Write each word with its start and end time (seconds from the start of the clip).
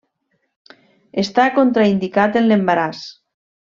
Està 1.25 1.47
contraindicat 1.59 2.43
en 2.43 2.51
l'embaràs. 2.53 3.09